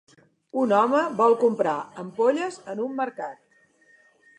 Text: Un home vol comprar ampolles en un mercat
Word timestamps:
Un 0.61 0.73
home 0.77 1.01
vol 1.21 1.37
comprar 1.43 1.75
ampolles 2.05 2.61
en 2.75 2.87
un 2.87 3.01
mercat 3.05 3.61